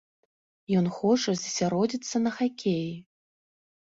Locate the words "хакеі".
2.39-2.89